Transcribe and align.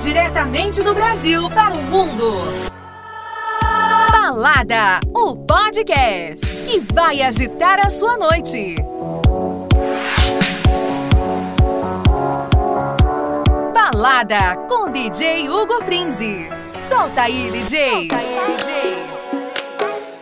Diretamente 0.00 0.82
do 0.82 0.94
Brasil 0.94 1.50
para 1.50 1.74
o 1.74 1.82
mundo. 1.82 2.32
Balada, 4.10 4.98
o 5.14 5.36
podcast 5.36 6.62
que 6.62 6.80
vai 6.94 7.20
agitar 7.20 7.78
a 7.84 7.90
sua 7.90 8.16
noite. 8.16 8.76
Balada 13.74 14.56
com 14.68 14.90
DJ 14.90 15.50
Hugo 15.50 15.84
Frinzi. 15.84 16.48
Solta 16.78 17.22
aí, 17.22 17.50
DJ. 17.50 18.08
Solta 18.08 18.16
aí, 18.16 18.56
DJ. 18.56 18.79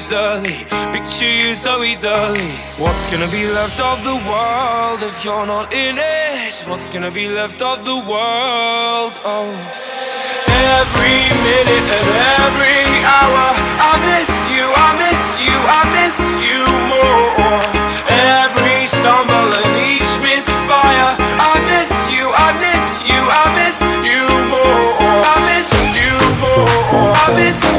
easily, 0.00 0.64
picture 0.92 1.28
you 1.28 1.54
so 1.54 1.82
easily. 1.82 2.48
What's 2.80 3.06
gonna 3.10 3.30
be 3.30 3.44
left 3.46 3.80
of 3.80 4.02
the 4.02 4.16
world 4.30 5.02
if 5.02 5.24
you're 5.24 5.46
not 5.46 5.72
in 5.74 5.96
it? 5.98 6.54
What's 6.66 6.88
gonna 6.88 7.10
be 7.10 7.28
left 7.28 7.60
of 7.60 7.84
the 7.84 7.98
world? 8.12 9.14
Oh. 9.24 9.52
Every 10.80 11.20
minute 11.48 11.88
and 11.98 12.10
every 12.40 12.82
hour 13.16 13.46
I 13.90 13.94
miss 14.10 14.32
you, 14.54 14.64
I 14.88 14.90
miss 15.04 15.22
you, 15.44 15.56
I 15.78 15.82
miss 15.98 16.18
you 16.46 16.60
more 16.92 17.60
Every 18.40 18.86
stumble 18.86 19.50
and 19.60 19.74
each 19.90 20.12
misfire 20.24 21.12
I 21.52 21.54
miss 21.72 21.92
you, 22.14 22.24
I 22.46 22.48
miss 22.64 22.86
you, 23.08 23.20
I 23.42 23.46
miss 23.60 23.78
you 24.08 24.22
more 24.52 24.90
I 25.32 25.36
miss 25.50 25.68
you 25.96 26.12
more, 26.42 27.12
I 27.14 27.26
miss 27.36 27.69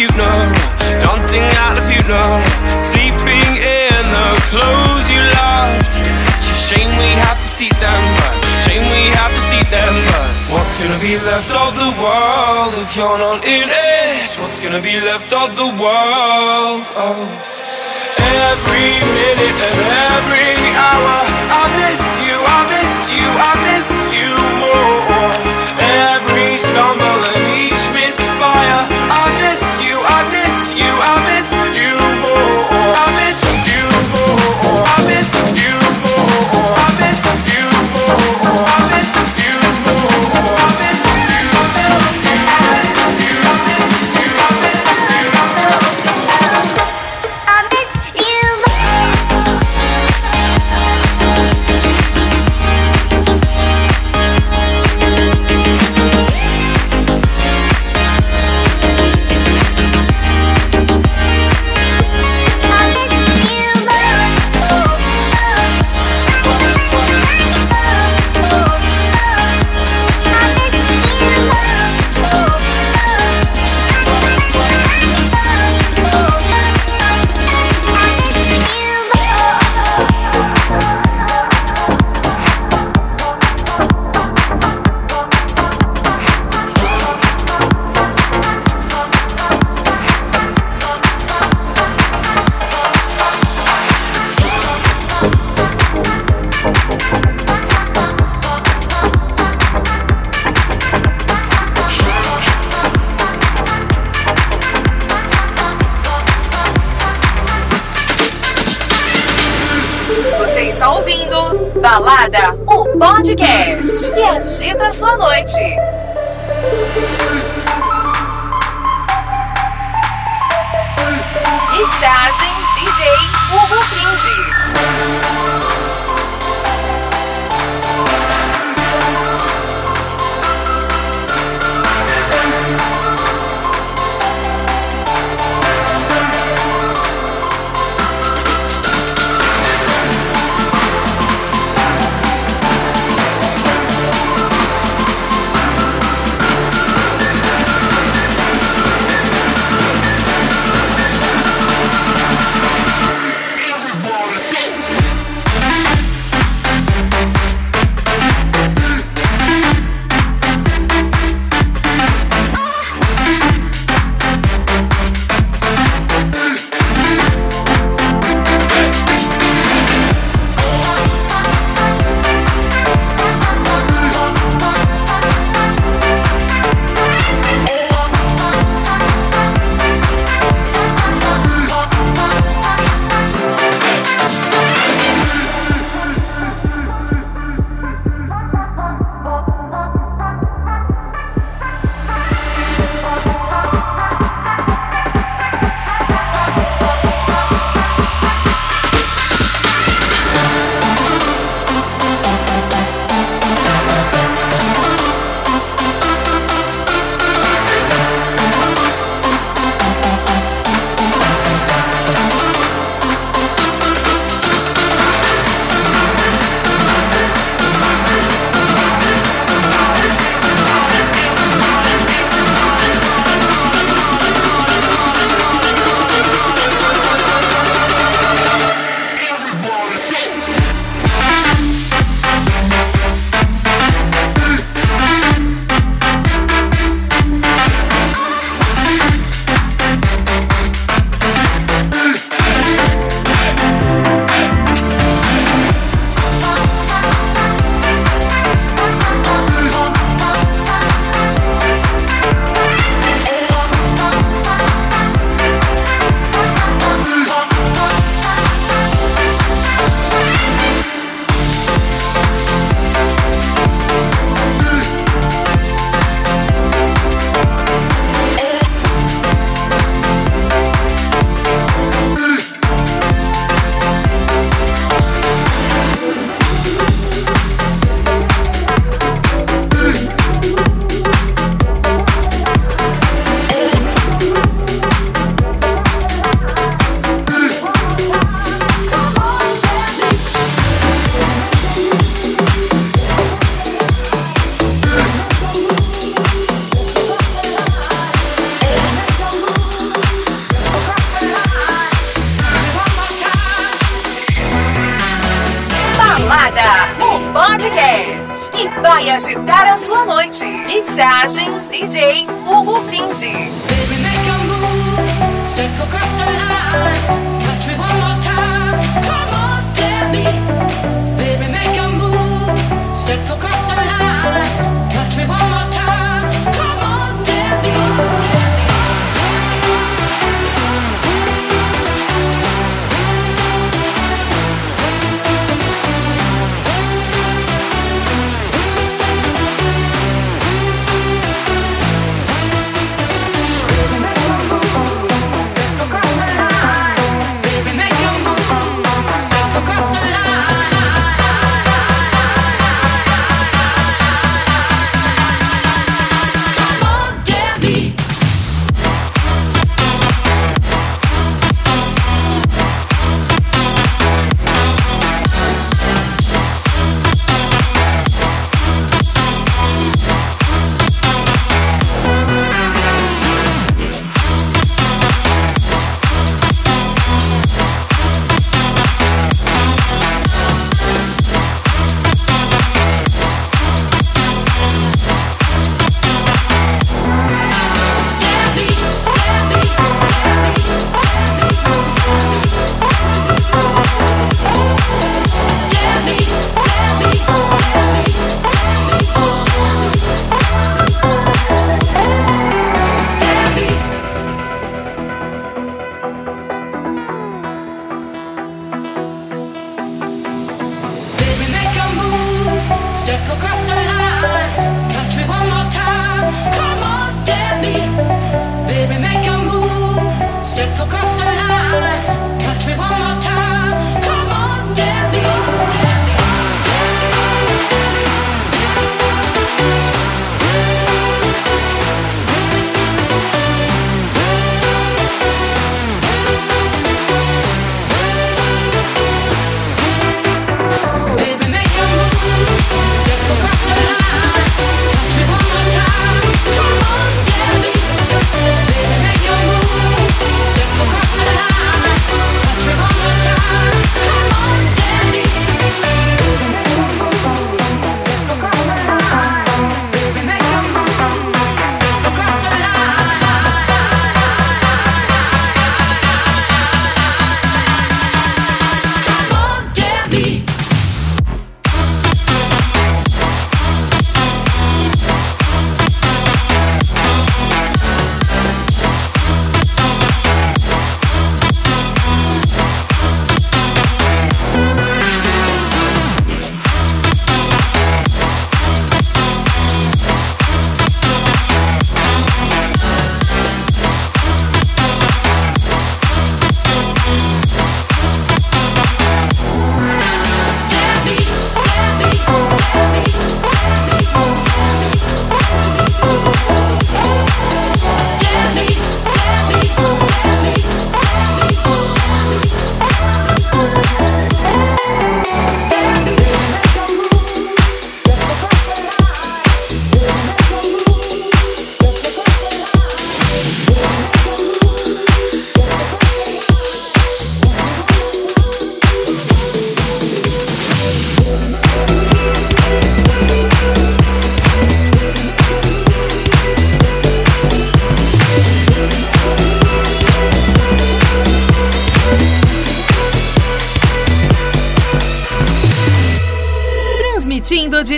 funeral? 0.00 0.48
Dancing 1.04 1.44
at 1.44 1.76
the 1.76 1.84
funeral. 1.84 2.40
Sleeping 2.80 3.52
in 3.60 4.02
the 4.16 4.28
clothes 4.48 5.06
you 5.12 5.20
love. 5.20 5.76
It's 6.08 6.24
such 6.24 6.46
a 6.48 6.56
shame 6.56 6.90
we 6.96 7.10
have 7.28 7.36
to 7.36 7.48
see 7.58 7.68
them, 7.84 8.00
but 8.16 8.34
shame 8.64 8.84
we 8.88 9.02
have 9.20 9.32
to 9.36 9.42
see 9.50 9.62
them, 9.68 9.92
but 10.08 10.28
what's 10.52 10.72
gonna 10.80 11.00
be 11.04 11.20
left 11.20 11.52
of 11.52 11.76
the 11.76 11.92
world 12.00 12.72
if 12.80 12.96
you're 12.96 13.18
not 13.18 13.44
in 13.44 13.68
it? 13.68 14.30
What's 14.40 14.58
gonna 14.60 14.80
be 14.80 14.96
left 15.00 15.32
of 15.32 15.54
the 15.54 15.68
world? 15.68 16.84
Oh. 16.96 17.28
Every 18.20 18.90
minute 19.20 19.58
and 19.68 19.80
every 20.16 20.56
hour, 20.80 21.16
I 21.60 21.64
miss 21.76 22.04
you, 22.24 22.36
I 22.40 22.60
miss 22.72 22.94
you, 23.12 23.26
I 23.48 23.52
miss 23.68 23.90
you 24.04 24.09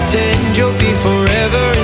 pretend 0.00 0.56
you'll 0.56 0.72
be 0.78 0.92
forever 0.94 1.79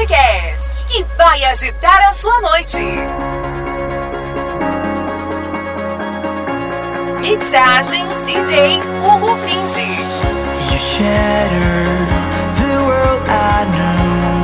podcast 0.00 0.86
que 0.86 1.04
vai 1.16 1.44
agitar 1.44 2.00
a 2.08 2.12
sua 2.12 2.40
noite. 2.40 2.80
Mixagens 7.20 8.24
DJ 8.24 8.80
Hugo 9.02 9.36
Finzi. 9.46 9.90
You 10.72 10.78
the 12.56 12.76
world 12.82 13.22
I 13.28 13.64
know. 13.76 14.40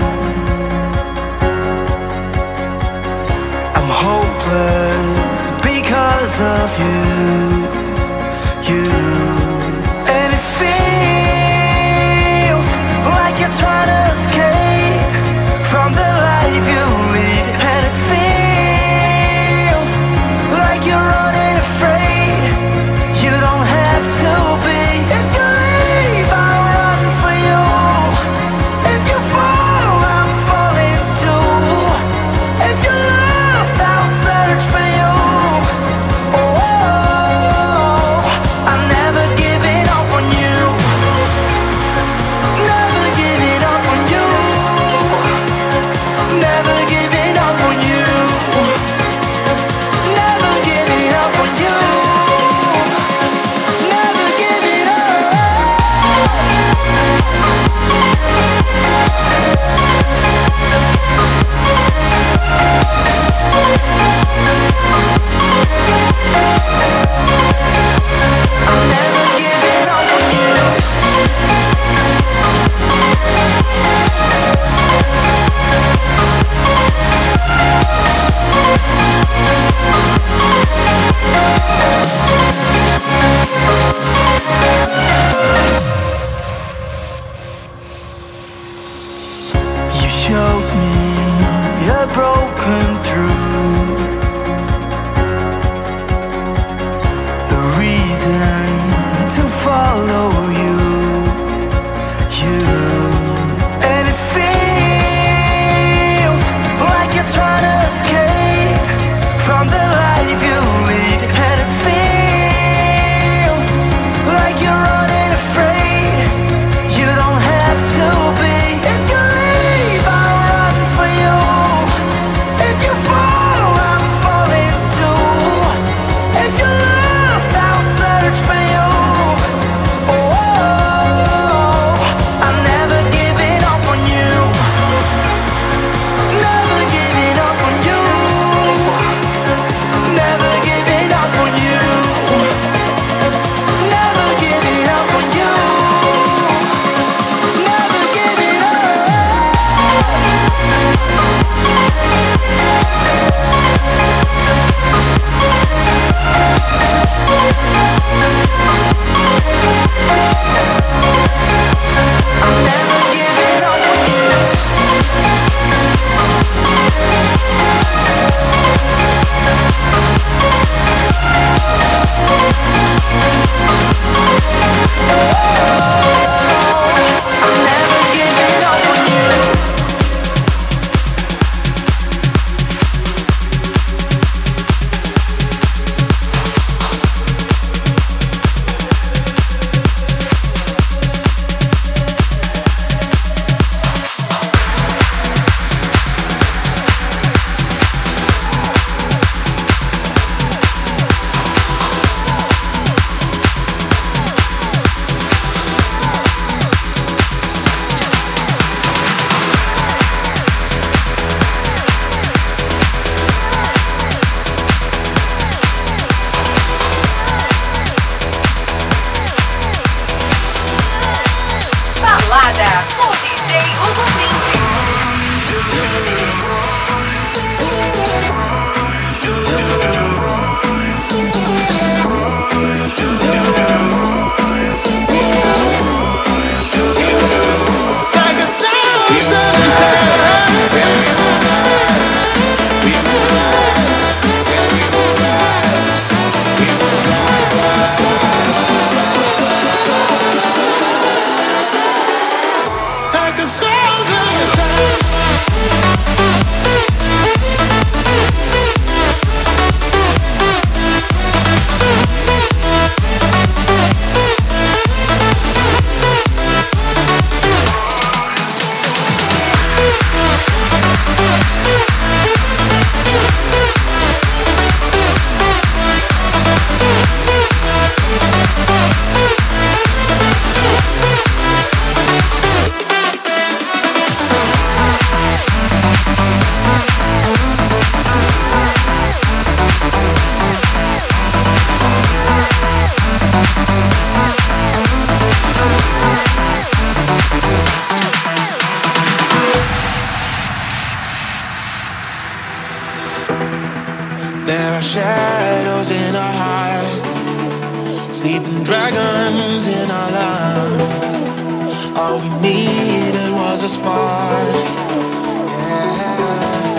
I'm 3.77 3.89
hopeless 3.89 5.53
because 5.63 6.41
of 6.41 6.79
you. 6.79 7.15
You. 8.75 9.06
showed 90.27 90.69
me 90.81 90.97
a 91.89 92.07
broken 92.13 92.87
through 93.05 93.57
reason 97.79 98.67
to 99.29 99.43
follow 99.43 100.51
you. 100.51 100.66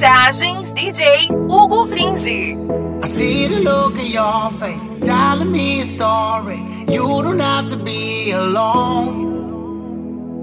Mixagens 0.00 0.72
DJ 0.72 1.28
Hugo 1.28 1.84
Frinzi. 1.84 2.56
I 3.02 3.06
see 3.06 3.48
the 3.48 3.60
look 3.60 3.98
in 4.00 4.12
your 4.12 4.50
face, 4.52 4.86
telling 5.02 5.52
me 5.52 5.82
a 5.82 5.84
story. 5.84 6.64
You 6.88 7.22
don't 7.22 7.38
have 7.38 7.68
to 7.68 7.76
be 7.76 8.30
alone. 8.30 9.28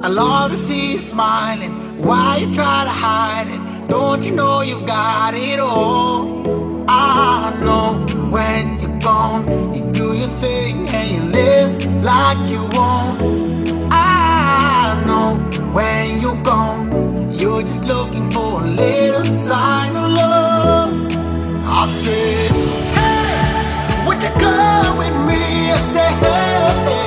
I 0.03 0.09
love 0.09 0.51
to 0.51 0.57
see 0.57 0.91
you 0.91 0.99
smiling. 0.99 2.03
Why 2.03 2.37
you 2.41 2.53
try 2.53 2.83
to 2.83 2.91
hide 2.91 3.47
it? 3.47 3.59
Don't 3.89 4.23
you 4.23 4.35
know 4.35 4.61
you've 4.61 4.85
got 4.85 5.33
it 5.33 5.59
all? 5.59 6.85
I 6.87 7.51
know 7.59 8.05
when 8.29 8.77
you're 8.79 8.99
gone, 8.99 9.73
you 9.73 9.81
do 9.91 10.13
your 10.13 10.29
thing 10.39 10.87
and 10.87 11.09
you 11.09 11.21
live 11.31 12.03
like 12.03 12.47
you. 12.47 12.67
Little 18.77 19.25
sign 19.25 19.95
of 19.95 20.11
love. 20.11 20.93
I 21.65 21.87
said, 21.87 22.51
Hey, 22.97 24.05
would 24.05 24.21
you 24.21 24.29
come 24.39 24.97
with 24.97 25.15
me? 25.27 25.41
I 25.71 25.79
said, 25.91 26.13
Hey. 26.23 27.06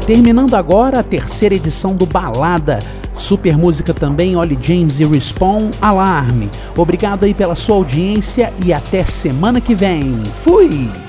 Terminando 0.08 0.56
agora 0.56 1.02
a 1.02 1.04
terceira 1.04 1.54
edição 1.54 1.94
do 1.94 2.06
Balada. 2.06 2.80
Super 3.14 3.58
música 3.58 3.94
também, 3.94 4.38
Ollie 4.38 4.58
James 4.62 5.02
e 5.02 5.04
Respawn 5.04 5.70
Alarme. 5.82 6.50
Obrigado 6.78 7.26
aí 7.26 7.34
pela 7.34 7.56
sua 7.56 7.76
audiência 7.76 8.54
e 8.64 8.72
até 8.72 9.04
semana 9.04 9.60
que 9.60 9.76
vem. 9.76 10.16
Fui! 10.46 11.07